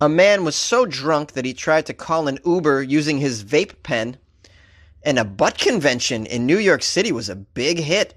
[0.00, 3.82] A man was so drunk that he tried to call an Uber using his vape
[3.82, 4.16] pen,
[5.02, 8.14] and a butt convention in New York City was a big hit.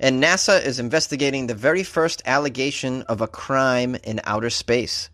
[0.00, 5.10] And NASA is investigating the very first allegation of a crime in outer space.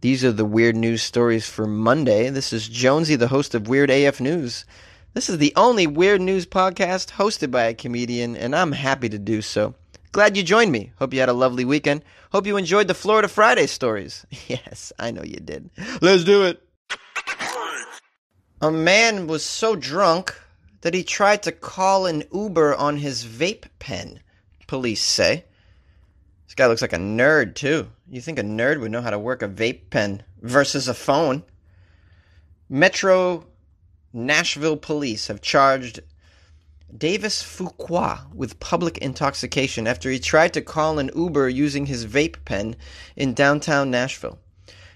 [0.00, 2.30] These are the weird news stories for Monday.
[2.30, 4.64] This is Jonesy, the host of Weird AF News.
[5.12, 9.18] This is the only weird news podcast hosted by a comedian, and I'm happy to
[9.18, 9.74] do so.
[10.12, 10.92] Glad you joined me.
[10.98, 12.02] Hope you had a lovely weekend.
[12.32, 14.26] Hope you enjoyed the Florida Friday stories.
[14.48, 15.70] Yes, I know you did.
[16.00, 16.62] Let's do it.
[18.62, 20.34] A man was so drunk
[20.80, 24.20] that he tried to call an Uber on his vape pen,
[24.66, 25.44] police say.
[26.46, 27.88] This guy looks like a nerd, too.
[28.08, 31.42] You think a nerd would know how to work a vape pen versus a phone?
[32.68, 33.46] Metro
[34.12, 36.00] Nashville police have charged
[36.94, 42.36] Davis Fuqua with public intoxication after he tried to call an Uber using his vape
[42.44, 42.76] pen
[43.16, 44.38] in downtown Nashville.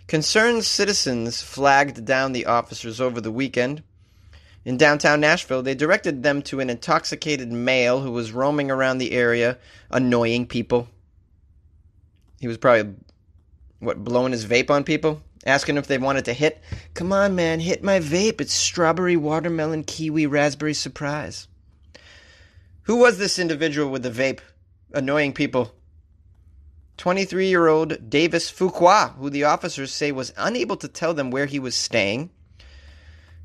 [0.07, 3.83] Concerned citizens flagged down the officers over the weekend.
[4.65, 9.13] In downtown Nashville, they directed them to an intoxicated male who was roaming around the
[9.13, 9.59] area,
[9.91, 10.88] annoying people.
[12.41, 12.95] He was probably,
[13.79, 15.23] what, blowing his vape on people?
[15.45, 16.63] Asking if they wanted to hit.
[16.95, 18.41] Come on, man, hit my vape.
[18.41, 21.49] It's strawberry, watermelon, kiwi, raspberry surprise.
[22.85, 24.41] Who was this individual with the vape
[24.93, 25.75] annoying people?
[26.97, 31.47] 23 year old Davis Fuqua, who the officers say was unable to tell them where
[31.47, 32.31] he was staying,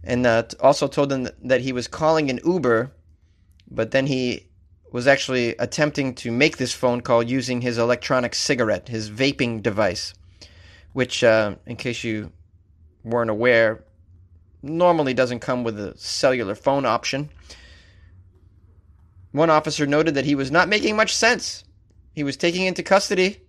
[0.04, 2.92] and uh, also told them that he was calling an Uber,
[3.70, 4.48] but then he
[4.92, 10.14] was actually attempting to make this phone call using his electronic cigarette, his vaping device,
[10.94, 12.32] which, uh, in case you
[13.04, 13.84] weren't aware,
[14.62, 17.30] normally doesn't come with a cellular phone option.
[19.36, 21.66] One officer noted that he was not making much sense.
[22.14, 23.42] He was taken into custody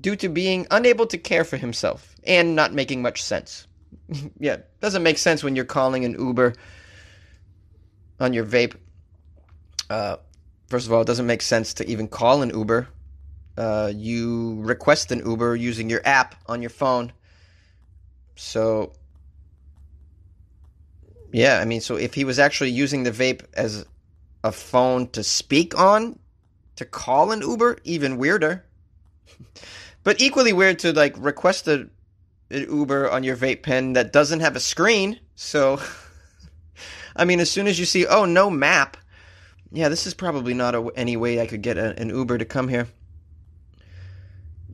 [0.00, 3.66] due to being unable to care for himself and not making much sense.
[4.38, 6.54] yeah, doesn't make sense when you're calling an Uber
[8.20, 8.76] on your vape.
[9.90, 10.16] Uh,
[10.68, 12.88] First of all, it doesn't make sense to even call an Uber.
[13.56, 17.12] Uh, you request an Uber using your app on your phone.
[18.36, 18.92] So,
[21.32, 23.84] yeah, I mean, so if he was actually using the vape as
[24.44, 26.18] a phone to speak on,
[26.76, 28.64] to call an Uber, even weirder.
[30.04, 31.88] but equally weird to like request a,
[32.50, 35.18] an Uber on your vape pen that doesn't have a screen.
[35.34, 35.80] So,
[37.16, 38.98] I mean, as soon as you see, oh, no map,
[39.72, 42.44] yeah, this is probably not a, any way I could get a, an Uber to
[42.44, 42.86] come here.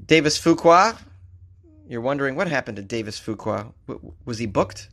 [0.04, 0.98] Davis Fuqua,
[1.86, 3.72] you're wondering what happened to Davis Fuqua?
[3.86, 4.88] W- was he booked?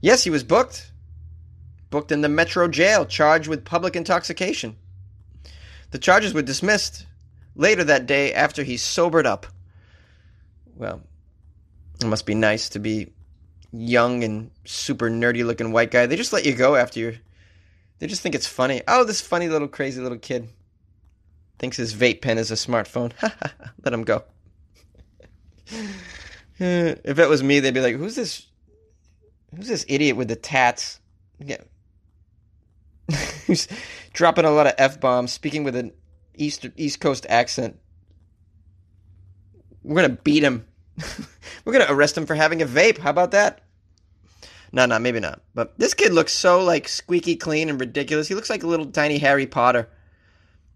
[0.00, 0.91] Yes, he was booked.
[1.92, 4.76] Booked in the Metro jail, charged with public intoxication.
[5.90, 7.06] The charges were dismissed
[7.54, 9.46] later that day after he sobered up.
[10.74, 11.02] Well,
[12.00, 13.12] it must be nice to be
[13.72, 16.06] young and super nerdy looking white guy.
[16.06, 17.14] They just let you go after you're
[17.98, 18.80] they just think it's funny.
[18.88, 20.48] Oh, this funny little crazy little kid
[21.58, 23.12] thinks his vape pen is a smartphone.
[23.84, 24.24] Let him go.
[26.58, 28.46] if it was me, they'd be like, "Who's this?
[29.54, 30.98] Who's this idiot with the tats?"
[31.38, 31.58] Yeah.
[33.46, 33.68] Who's
[34.12, 35.92] dropping a lot of f bombs, speaking with an
[36.34, 37.78] east East Coast accent.
[39.82, 40.66] We're gonna beat him.
[41.64, 42.98] We're gonna arrest him for having a vape.
[42.98, 43.60] How about that?
[44.72, 45.42] No, no, maybe not.
[45.54, 48.28] But this kid looks so like squeaky clean and ridiculous.
[48.28, 49.88] He looks like a little tiny Harry Potter.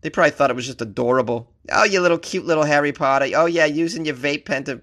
[0.02, 1.50] They probably thought it was just adorable.
[1.72, 3.28] Oh, you little cute little Harry Potter.
[3.34, 4.82] Oh yeah, using your vape pen to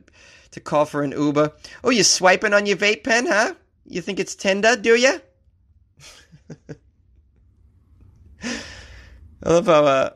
[0.52, 1.52] to call for an Uber.
[1.84, 3.54] Oh, you swiping on your vape pen, huh?
[3.86, 5.22] You think it's Tinder, do you?
[9.44, 10.10] I love how uh,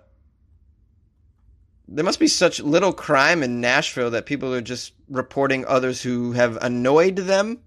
[1.88, 6.32] there must be such little crime in Nashville that people are just reporting others who
[6.32, 7.60] have annoyed them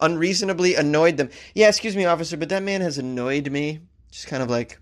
[0.00, 1.30] unreasonably annoyed them.
[1.54, 3.80] Yeah, excuse me, officer, but that man has annoyed me.
[4.10, 4.78] Just kind of like,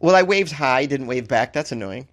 [0.00, 1.52] well, I waved hi, didn't wave back.
[1.52, 2.08] That's annoying.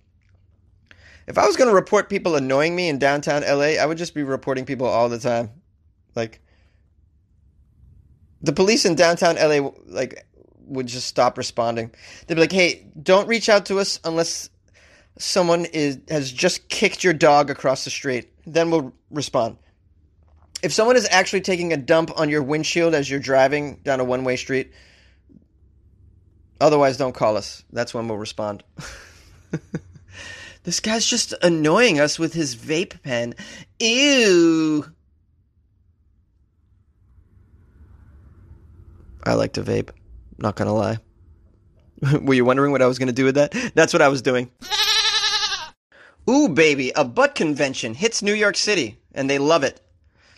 [1.27, 4.15] If I was going to report people annoying me in downtown LA, I would just
[4.15, 5.51] be reporting people all the time.
[6.15, 6.41] Like,
[8.41, 10.25] the police in downtown LA, like,
[10.69, 11.91] would just stop responding.
[12.27, 14.49] They'd be like, hey, don't reach out to us unless
[15.17, 18.31] someone is has just kicked your dog across the street.
[18.45, 19.57] Then we'll respond
[20.61, 24.03] if someone is actually taking a dump on your windshield as you're driving down a
[24.03, 24.71] one way street,
[26.59, 27.63] otherwise don't call us.
[27.71, 28.63] That's when we'll respond.
[30.63, 33.35] this guy's just annoying us with his vape pen.
[33.79, 34.85] Ew.
[39.23, 39.89] I like to vape.
[40.41, 40.97] Not gonna lie.
[42.21, 43.53] Were you wondering what I was gonna do with that?
[43.75, 44.49] That's what I was doing.
[46.29, 49.81] Ooh, baby, a butt convention hits New York City, and they love it.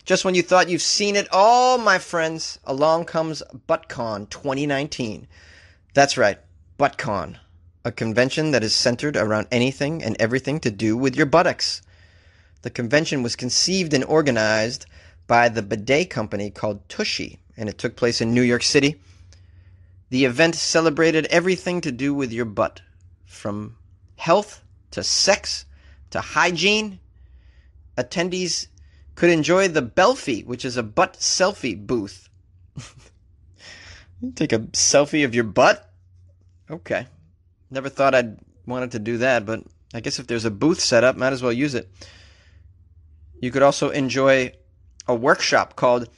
[0.04, 5.28] Just when you thought you've seen it all, my friends, along comes ButtCon 2019.
[5.94, 6.38] That's right,
[6.78, 7.36] ButtCon,
[7.84, 11.82] a convention that is centered around anything and everything to do with your buttocks.
[12.62, 14.86] The convention was conceived and organized
[15.28, 19.00] by the bidet company called Tushy, and it took place in New York City.
[20.12, 22.82] The event celebrated everything to do with your butt,
[23.24, 23.78] from
[24.16, 25.64] health to sex
[26.10, 27.00] to hygiene.
[27.96, 28.66] Attendees
[29.14, 32.28] could enjoy the Belfie, which is a butt selfie booth.
[34.34, 35.90] Take a selfie of your butt?
[36.70, 37.06] Okay.
[37.70, 38.36] Never thought I'd
[38.66, 41.42] wanted to do that, but I guess if there's a booth set up, might as
[41.42, 41.90] well use it.
[43.40, 44.52] You could also enjoy
[45.08, 46.10] a workshop called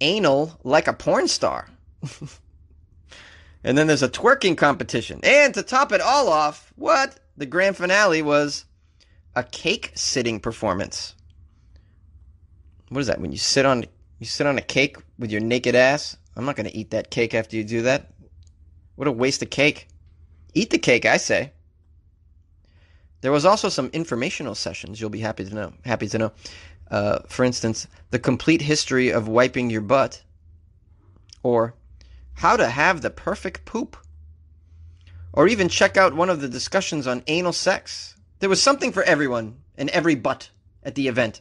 [0.00, 1.68] Anal Like a Porn Star.
[3.64, 5.20] and then there's a twerking competition.
[5.22, 7.18] And to top it all off, what?
[7.36, 8.66] The grand finale was
[9.34, 11.14] a cake sitting performance.
[12.90, 13.20] What is that?
[13.20, 13.84] When you sit on
[14.20, 16.16] you sit on a cake with your naked ass?
[16.36, 18.12] I'm not going to eat that cake after you do that.
[18.94, 19.88] What a waste of cake.
[20.52, 21.52] Eat the cake, I say.
[23.22, 25.72] There was also some informational sessions you'll be happy to know.
[25.84, 26.32] Happy to know.
[26.90, 30.22] Uh, for instance, the complete history of wiping your butt,
[31.42, 31.74] or
[32.34, 33.96] how to have the perfect poop,
[35.32, 38.14] or even check out one of the discussions on anal sex.
[38.38, 40.50] There was something for everyone and every butt
[40.82, 41.40] at the event.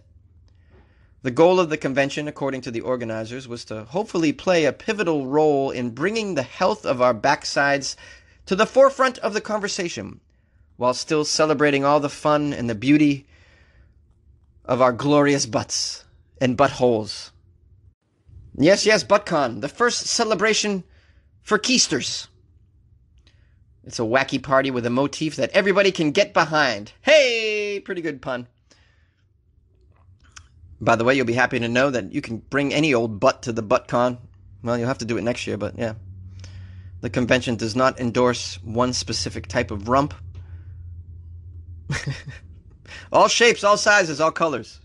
[1.22, 5.26] The goal of the convention, according to the organizers, was to hopefully play a pivotal
[5.26, 7.96] role in bringing the health of our backsides
[8.46, 10.20] to the forefront of the conversation,
[10.76, 13.26] while still celebrating all the fun and the beauty
[14.66, 16.04] of our glorious butts
[16.42, 17.32] and buttholes.
[18.56, 20.84] Yes, yes, ButtCon, the first celebration
[21.42, 22.28] for keisters.
[23.84, 26.94] It's a wacky party with a motif that everybody can get behind.
[27.02, 28.48] Hey, pretty good pun.
[30.80, 33.44] By the way, you'll be happy to know that you can bring any old butt
[33.44, 34.20] to the ButtCon.
[34.64, 35.94] Well, you'll have to do it next year, but yeah.
[37.02, 40.14] The convention does not endorse one specific type of rump.
[43.12, 44.80] all shapes, all sizes, all colors.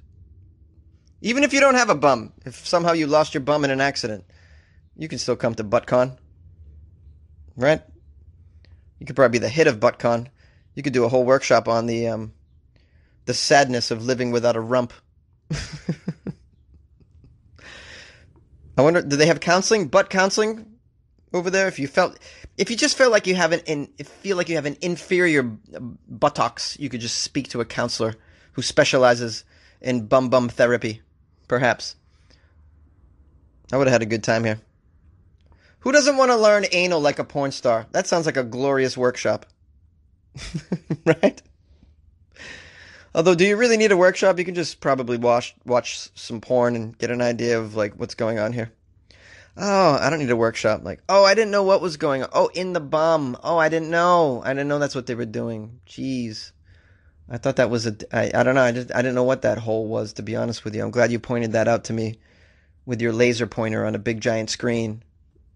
[1.21, 3.81] Even if you don't have a bum, if somehow you lost your bum in an
[3.81, 4.25] accident,
[4.97, 6.17] you can still come to ButtCon.
[7.57, 7.83] Right?
[8.99, 10.29] You could probably be the hit of ButtCon.
[10.75, 12.33] You could do a whole workshop on the um,
[13.25, 14.93] the sadness of living without a rump.
[18.79, 20.65] I wonder, do they have counseling, butt counseling
[21.35, 21.67] over there?
[21.67, 22.17] If you felt,
[22.57, 26.79] if you just feel like you have an, feel like you have an inferior buttocks,
[26.79, 28.15] you could just speak to a counselor
[28.53, 29.45] who specializes
[29.81, 31.03] in bum bum therapy,
[31.49, 31.97] perhaps.
[33.73, 34.61] I would have had a good time here.
[35.81, 37.87] Who doesn't want to learn anal like a porn star?
[37.93, 39.47] That sounds like a glorious workshop.
[41.05, 41.41] right?
[43.15, 44.39] Although, do you really need a workshop?
[44.39, 48.15] You can just probably watch watch some porn and get an idea of like what's
[48.15, 48.73] going on here.
[49.57, 50.83] Oh, I don't need a workshop.
[50.85, 52.29] Like, oh, I didn't know what was going on.
[52.33, 53.37] Oh, in the bum.
[53.43, 54.41] Oh, I didn't know.
[54.45, 55.81] I didn't know that's what they were doing.
[55.87, 56.53] Jeez.
[57.31, 57.97] I thought that was a.
[58.13, 58.63] I, I don't know.
[58.63, 60.15] I just I didn't know what that hole was.
[60.15, 62.19] To be honest with you, I'm glad you pointed that out to me,
[62.87, 65.03] with your laser pointer on a big giant screen,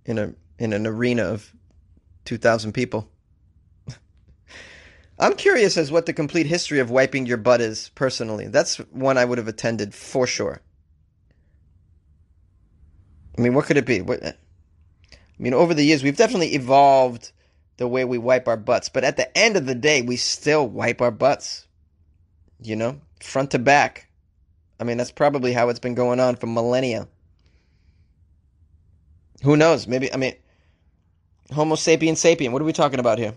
[0.05, 1.53] in a in an arena of
[2.25, 3.09] two thousand people.
[5.19, 8.49] I'm curious as what the complete history of wiping your butt is personally.
[8.49, 10.61] That's one I would have attended for sure.
[13.39, 14.03] I mean, what could it be?
[14.03, 14.35] What, I
[15.39, 17.33] mean, over the years, we've definitely evolved
[17.77, 20.67] the way we wipe our butts, but at the end of the day, we still
[20.67, 21.67] wipe our butts.
[22.61, 24.09] You know, front to back.
[24.79, 27.09] I mean, that's probably how it's been going on for millennia.
[29.43, 29.89] Who knows?
[29.89, 30.35] Maybe, I mean,
[31.53, 32.53] Homo sapien sapien.
[32.53, 33.35] What are we talking about here?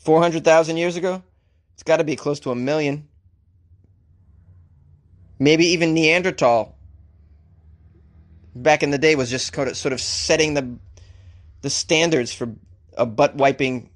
[0.00, 1.22] 400,000 years ago?
[1.74, 3.08] It's got to be close to a million.
[5.38, 6.76] Maybe even Neanderthal
[8.54, 10.76] back in the day was just sort of setting the
[11.62, 12.54] the standards for
[12.96, 13.90] a butt wiping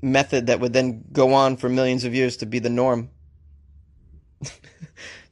[0.00, 3.10] method that would then go on for millions of years to be the norm.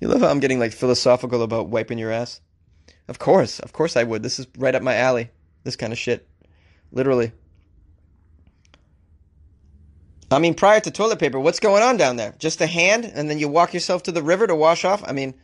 [0.00, 2.40] you love how I'm getting like philosophical about wiping your ass?
[3.09, 4.23] Of course, of course I would.
[4.23, 5.30] This is right up my alley.
[5.62, 6.28] This kind of shit.
[6.90, 7.33] Literally.
[10.30, 12.35] I mean, prior to toilet paper, what's going on down there?
[12.38, 15.04] Just a hand, and then you walk yourself to the river to wash off?
[15.06, 15.35] I mean,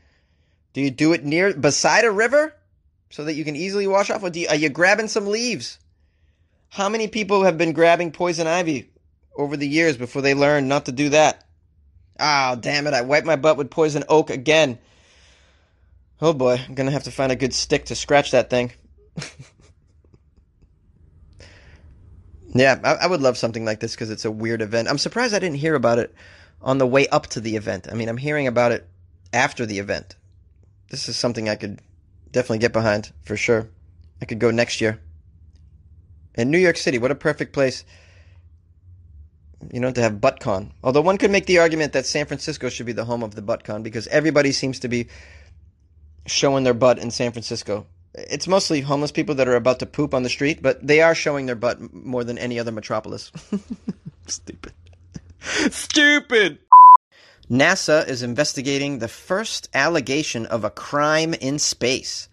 [0.73, 2.57] do you do it near, beside a river?
[3.11, 4.25] So that you can easily wash off?
[4.25, 5.79] Or you, are you grabbing some leaves?
[6.73, 8.89] How many people have been grabbing poison ivy
[9.37, 11.45] over the years before they learned not to do that?
[12.19, 14.79] Ah, oh, damn it, I wiped my butt with poison oak again.
[16.23, 18.73] Oh boy, I'm gonna have to find a good stick to scratch that thing.
[22.55, 24.87] Yeah, I, I, would love something like this because it's a weird event.
[24.87, 26.15] I'm surprised I didn't hear about it
[26.61, 27.89] on the way up to the event.
[27.91, 28.87] I mean, I'm hearing about it
[29.33, 30.17] after the event.
[30.91, 31.81] this is something I could
[32.31, 33.71] definitely get behind for sure.
[34.21, 35.01] I could go next year.
[36.35, 37.85] And New York City, what a perfect place,
[39.73, 40.73] you know, to have ButtCon.
[40.83, 43.43] Although one could make the argument that San Francisco should be the home of the
[43.43, 45.09] ButtCon because everybody seems to be
[46.27, 47.87] showing their butt in San Francisco.
[48.15, 51.15] It's mostly homeless people that are about to poop on the street, but they are
[51.15, 53.33] showing their butt more than any other metropolis.
[54.27, 54.73] Stupid.
[55.71, 56.59] Stupid!
[57.51, 62.29] NASA is investigating the first allegation of a crime in space.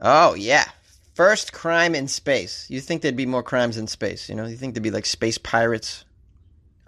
[0.00, 0.66] Oh, yeah.
[1.14, 2.66] First crime in space.
[2.70, 4.46] You think there'd be more crimes in space, you know?
[4.46, 6.04] You think there'd be like space pirates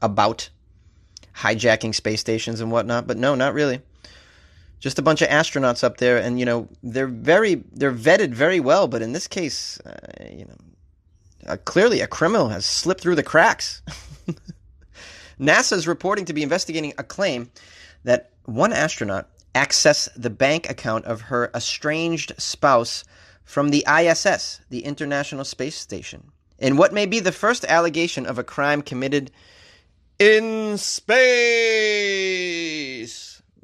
[0.00, 0.48] about
[1.36, 3.80] hijacking space stations and whatnot, but no, not really.
[4.80, 8.60] Just a bunch of astronauts up there, and you know they're very they're vetted very
[8.60, 9.96] well, but in this case, uh,
[10.30, 10.56] you know,
[11.46, 13.82] uh, clearly a criminal has slipped through the cracks.
[15.40, 17.50] NASA is reporting to be investigating a claim
[18.04, 23.04] that one astronaut accessed the bank account of her estranged spouse
[23.44, 28.38] from the ISS, the International Space Station, in what may be the first allegation of
[28.38, 29.30] a crime committed
[30.18, 31.12] in space.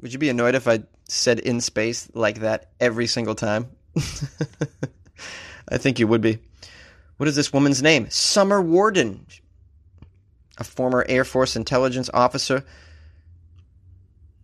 [0.01, 3.67] Would you be annoyed if I said in space like that every single time?
[5.69, 6.39] I think you would be.
[7.17, 8.09] What is this woman's name?
[8.09, 9.25] Summer Worden,
[10.57, 12.65] a former Air Force intelligence officer.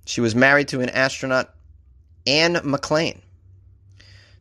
[0.06, 1.54] She was married to an astronaut,
[2.26, 3.22] Anne McClain.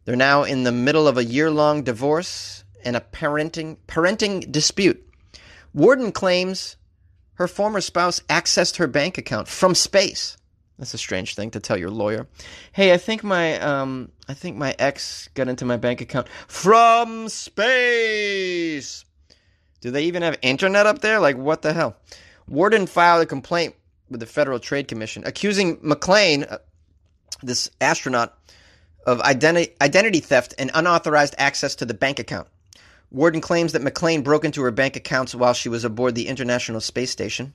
[0.06, 5.04] They're now in the middle of a year long divorce and a parenting, parenting dispute.
[5.74, 6.76] Worden claims
[7.34, 10.36] her former spouse accessed her bank account from space.
[10.78, 12.28] That's a strange thing to tell your lawyer.
[12.72, 17.28] Hey, I think my um, I think my ex got into my bank account from
[17.28, 19.04] space.
[19.80, 21.18] Do they even have internet up there?
[21.18, 21.96] Like, what the hell?
[22.46, 23.74] Worden filed a complaint
[24.08, 26.58] with the Federal Trade Commission accusing McClain, uh,
[27.42, 28.38] this astronaut,
[29.06, 32.48] of identi- identity theft and unauthorized access to the bank account.
[33.12, 36.80] Worden claims that McClain broke into her bank accounts while she was aboard the International
[36.80, 37.54] Space Station.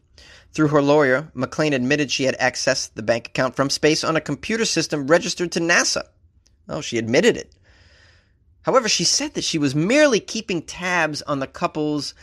[0.53, 4.21] Through her lawyer, McClain admitted she had accessed the bank account from space on a
[4.21, 6.03] computer system registered to NASA.
[6.69, 7.53] Oh, she admitted it.
[8.61, 12.13] However, she said that she was merely keeping tabs on the couple's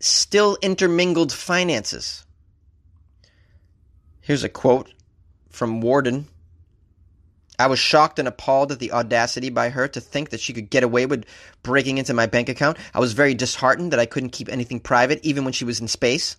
[0.00, 2.24] still intermingled finances.
[4.20, 4.92] Here's a quote
[5.50, 6.26] from Worden.
[7.62, 10.68] I was shocked and appalled at the audacity by her to think that she could
[10.68, 11.24] get away with
[11.62, 12.76] breaking into my bank account.
[12.92, 15.86] I was very disheartened that I couldn't keep anything private, even when she was in
[15.86, 16.36] space.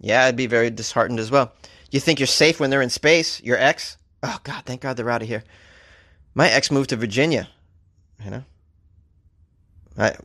[0.00, 1.52] Yeah, I'd be very disheartened as well.
[1.90, 3.42] You think you're safe when they're in space?
[3.42, 3.98] Your ex?
[4.22, 5.44] Oh, God, thank God they're out of here.
[6.34, 7.48] My ex moved to Virginia.
[8.24, 8.44] You know?
[9.98, 10.16] I,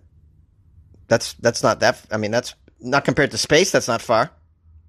[1.07, 2.01] that's that's not that.
[2.09, 3.71] I mean, that's not compared to space.
[3.71, 4.31] That's not far.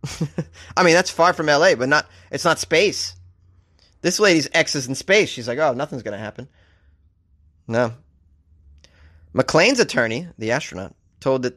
[0.76, 2.06] I mean, that's far from L.A., but not.
[2.30, 3.16] It's not space.
[4.02, 5.28] This lady's ex is in space.
[5.28, 6.48] She's like, oh, nothing's gonna happen.
[7.66, 7.94] No.
[9.34, 11.54] McClain's attorney, the astronaut, told the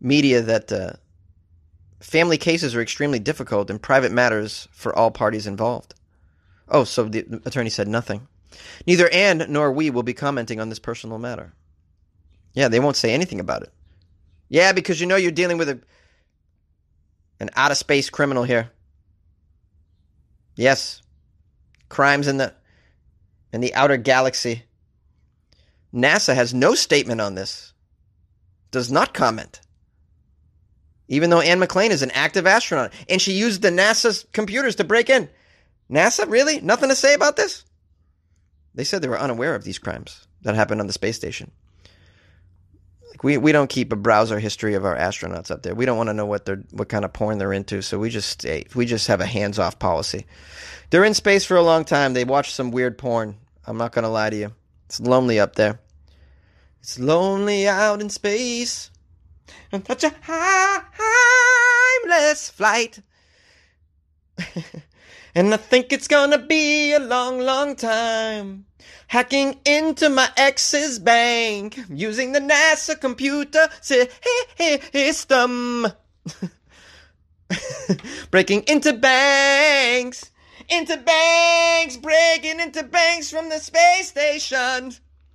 [0.00, 0.92] media that uh,
[2.00, 5.94] family cases are extremely difficult and private matters for all parties involved.
[6.68, 8.28] Oh, so the attorney said nothing.
[8.86, 11.52] Neither Anne nor we will be commenting on this personal matter.
[12.54, 13.72] Yeah, they won't say anything about it.
[14.48, 15.80] Yeah, because you know you're dealing with a
[17.40, 18.70] an out of space criminal here.
[20.56, 21.02] Yes.
[21.88, 22.54] Crimes in the
[23.52, 24.64] in the outer galaxy.
[25.92, 27.72] NASA has no statement on this.
[28.70, 29.60] Does not comment.
[31.08, 34.84] Even though Anne McClain is an active astronaut and she used the NASA's computers to
[34.84, 35.30] break in.
[35.90, 36.60] NASA, really?
[36.60, 37.64] Nothing to say about this?
[38.74, 41.50] They said they were unaware of these crimes that happened on the space station.
[43.10, 45.74] Like we, we don't keep a browser history of our astronauts up there.
[45.74, 47.82] We don't want to know what they're what kind of porn they're into.
[47.82, 50.26] So we just we just have a hands off policy.
[50.90, 52.14] They're in space for a long time.
[52.14, 53.36] They watch some weird porn.
[53.66, 54.52] I'm not gonna lie to you.
[54.86, 55.80] It's lonely up there.
[56.80, 58.90] It's lonely out in space.
[59.72, 60.10] On such a
[62.04, 63.00] timeless flight.
[65.34, 68.66] and I think it's gonna be a long, long time.
[69.08, 73.68] Hacking into my ex's bank using the NASA computer
[74.92, 75.86] system.
[78.30, 80.30] breaking into banks,
[80.68, 84.92] into banks, breaking into banks from the space station.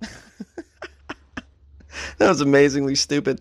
[2.18, 3.40] that was amazingly stupid.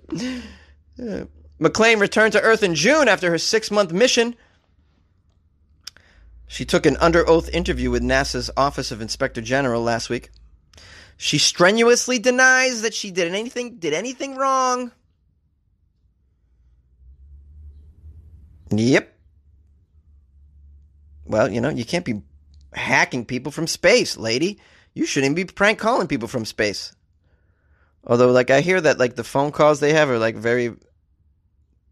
[0.97, 1.25] Yeah.
[1.59, 4.35] McClain returned to Earth in June after her six month mission
[6.53, 10.29] she took an under oath interview with NASA's Office of Inspector General last week.
[11.17, 14.91] She strenuously denies that she did anything did anything wrong.
[18.69, 19.17] Yep.
[21.25, 22.21] Well, you know, you can't be
[22.71, 24.59] hacking people from space, lady.
[24.93, 26.93] You shouldn't be prank calling people from space.
[28.05, 30.75] Although, like, I hear that like the phone calls they have are like very,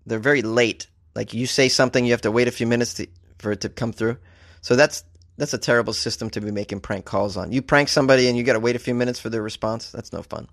[0.06, 0.86] they're very late.
[1.16, 3.08] Like you say something, you have to wait a few minutes to,
[3.40, 4.18] for it to come through.
[4.62, 5.04] So that's
[5.38, 7.52] that's a terrible system to be making prank calls on.
[7.52, 9.92] You prank somebody and you got to wait a few minutes for their response.
[9.92, 10.48] That's no fun.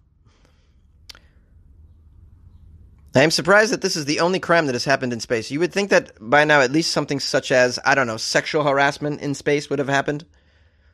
[3.15, 5.51] I am surprised that this is the only crime that has happened in space.
[5.51, 8.63] You would think that by now at least something such as, I don't know, sexual
[8.63, 10.25] harassment in space would have happened.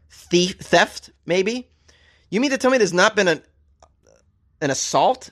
[0.09, 1.69] Thief, theft, maybe?
[2.31, 3.43] You mean to tell me there's not been an,
[4.61, 5.31] an assault?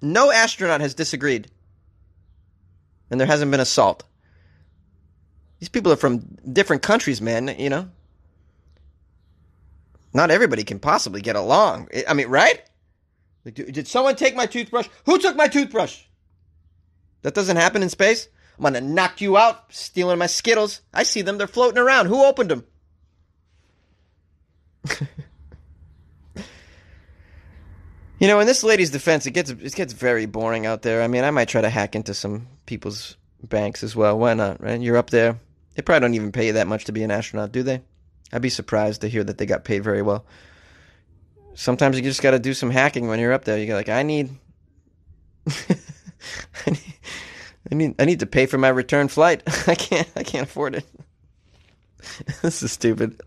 [0.00, 1.48] No astronaut has disagreed.
[3.10, 4.04] And there hasn't been assault.
[5.62, 6.18] These people are from
[6.52, 7.88] different countries, man, you know?
[10.12, 11.88] Not everybody can possibly get along.
[12.08, 12.60] I mean, right?
[13.44, 14.88] Did someone take my toothbrush?
[15.06, 16.02] Who took my toothbrush?
[17.22, 18.26] That doesn't happen in space.
[18.58, 20.80] I'm gonna knock you out stealing my Skittles.
[20.92, 22.06] I see them, they're floating around.
[22.06, 22.66] Who opened them?
[28.18, 31.02] you know, in this lady's defense, it gets it gets very boring out there.
[31.02, 34.18] I mean, I might try to hack into some people's banks as well.
[34.18, 34.80] Why not, right?
[34.80, 35.38] You're up there.
[35.74, 37.82] They probably don't even pay you that much to be an astronaut, do they?
[38.32, 40.24] I'd be surprised to hear that they got paid very well.
[41.54, 43.58] Sometimes you just got to do some hacking when you're up there.
[43.58, 44.30] You go like, I need
[47.70, 49.42] I need I need to pay for my return flight.
[49.66, 50.86] I can't I can't afford it.
[52.42, 53.20] this is stupid.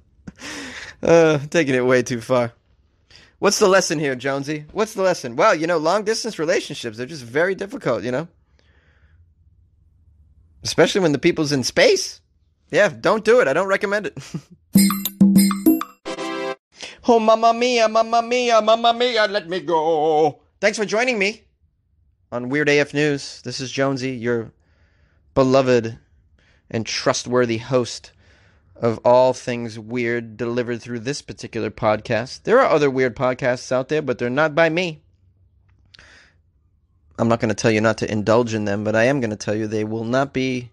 [1.01, 2.53] Uh, taking it way too far.
[3.39, 4.65] What's the lesson here, Jonesy?
[4.71, 5.35] What's the lesson?
[5.35, 8.27] Well, you know, long distance relationships are just very difficult, you know?
[10.63, 12.21] Especially when the people's in space.
[12.75, 13.47] Yeah, don't do it.
[13.47, 14.17] I don't recommend it.
[17.07, 20.41] oh, mamma mia, mamma mia, mamma mia, let me go.
[20.59, 21.43] Thanks for joining me
[22.33, 23.41] on Weird AF News.
[23.43, 24.51] This is Jonesy, your
[25.33, 25.99] beloved
[26.69, 28.11] and trustworthy host
[28.75, 32.43] of all things weird delivered through this particular podcast.
[32.43, 35.01] There are other weird podcasts out there, but they're not by me.
[37.17, 39.29] I'm not going to tell you not to indulge in them, but I am going
[39.29, 40.71] to tell you they will not be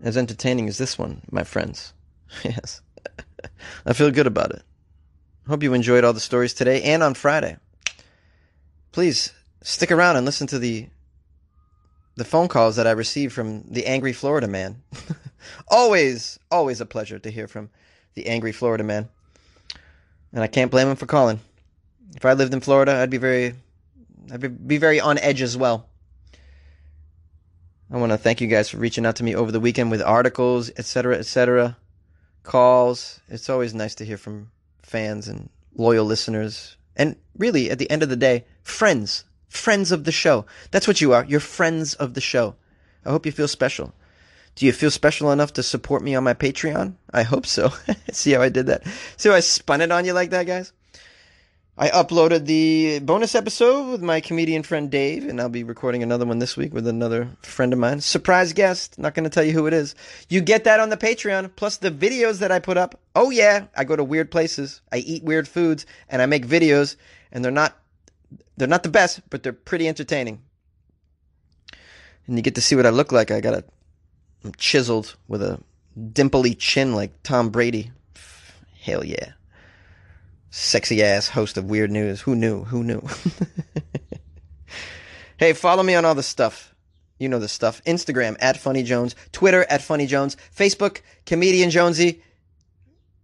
[0.00, 1.92] as entertaining as this one, my friends.
[2.44, 2.80] yes.
[3.86, 4.62] I feel good about it.
[5.46, 7.56] Hope you enjoyed all the stories today and on Friday.
[8.92, 9.32] Please
[9.62, 10.88] stick around and listen to the
[12.16, 14.82] the phone calls that I received from the angry Florida man.
[15.68, 17.70] always, always a pleasure to hear from
[18.14, 19.08] the angry Florida man.
[20.32, 21.38] And I can't blame him for calling.
[22.16, 23.54] If I lived in Florida, I'd be very
[24.32, 25.88] I'd be very on edge as well.
[27.90, 30.02] I want to thank you guys for reaching out to me over the weekend with
[30.02, 31.76] articles, etc., etc.,
[32.42, 33.20] calls.
[33.28, 34.50] It's always nice to hear from
[34.82, 36.76] fans and loyal listeners.
[36.96, 40.44] And really, at the end of the day, friends Friends of the show.
[40.70, 41.24] That's what you are.
[41.24, 42.54] You're friends of the show.
[43.04, 43.94] I hope you feel special.
[44.54, 46.94] Do you feel special enough to support me on my Patreon?
[47.12, 47.72] I hope so.
[48.12, 48.84] See how I did that?
[49.16, 50.72] See how I spun it on you like that, guys?
[51.80, 56.26] I uploaded the bonus episode with my comedian friend Dave, and I'll be recording another
[56.26, 58.00] one this week with another friend of mine.
[58.00, 58.98] Surprise guest.
[58.98, 59.94] Not going to tell you who it is.
[60.28, 63.00] You get that on the Patreon, plus the videos that I put up.
[63.14, 63.66] Oh, yeah.
[63.76, 64.80] I go to weird places.
[64.90, 66.96] I eat weird foods, and I make videos,
[67.30, 67.76] and they're not
[68.56, 70.42] they're not the best, but they're pretty entertaining.
[72.26, 73.30] And you get to see what I look like.
[73.30, 73.62] I got a
[74.42, 75.60] I'm chiseled with a
[75.96, 77.92] dimply chin like Tom Brady.
[78.80, 79.34] Hell yeah.
[80.50, 82.20] Sexy ass host of Weird News.
[82.22, 82.64] Who knew?
[82.64, 83.02] Who knew?
[85.36, 86.74] hey, follow me on all the stuff.
[87.18, 87.82] You know the stuff.
[87.84, 92.22] Instagram at Funny Jones, Twitter at Funny Jones, Facebook, Comedian Jonesy,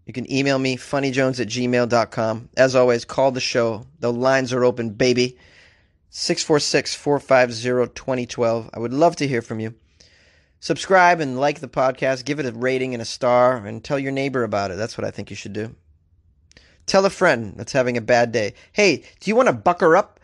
[0.07, 2.51] you can email me, funnyjones at gmail.com.
[2.57, 3.87] As always, call the show.
[4.01, 5.39] The lines are open, baby.
[6.11, 8.71] 646 450 2012.
[8.73, 9.75] I would love to hear from you.
[10.61, 12.25] Subscribe and like the podcast.
[12.25, 14.77] Give it a rating and a star and tell your neighbor about it.
[14.77, 15.75] That's what I think you should do.
[16.87, 18.55] Tell a friend that's having a bad day.
[18.73, 20.21] Hey, do you want to bucker up?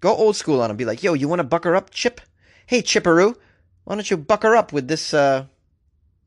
[0.00, 0.76] Go old school on him.
[0.76, 2.20] Be like, yo, you want to bucker up, Chip?
[2.66, 3.34] Hey, Chipperoo,
[3.84, 5.46] why don't you bucker up with this, uh,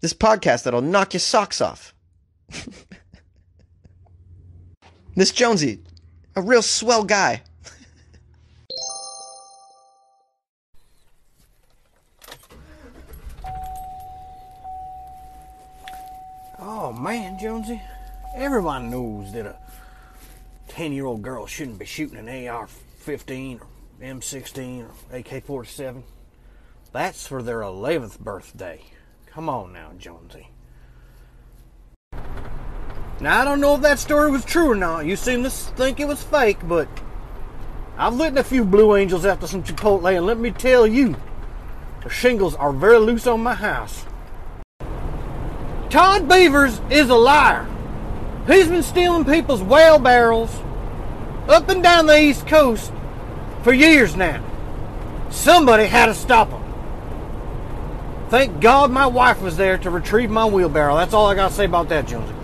[0.00, 1.94] this podcast that'll knock your socks off.
[5.16, 5.82] Miss Jonesy,
[6.36, 7.42] a real swell guy.
[17.00, 17.80] Man, Jonesy,
[18.34, 19.56] everyone knows that a
[20.68, 23.66] 10 year old girl shouldn't be shooting an AR 15 or
[24.04, 26.04] M16 or AK 47.
[26.92, 28.82] That's for their 11th birthday.
[29.26, 30.50] Come on now, Jonesy.
[33.20, 35.06] Now, I don't know if that story was true or not.
[35.06, 36.88] You seem to think it was fake, but
[37.96, 41.16] I've lit a few Blue Angels after some Chipotle, and let me tell you,
[42.02, 44.04] the shingles are very loose on my house.
[45.90, 47.66] Todd Beavers is a liar.
[48.46, 50.56] He's been stealing people's whale barrels
[51.48, 52.92] up and down the East Coast
[53.62, 54.42] for years now.
[55.30, 56.62] Somebody had to stop him.
[58.28, 60.96] Thank God my wife was there to retrieve my wheelbarrow.
[60.96, 62.34] That's all I got to say about that, Jonesy.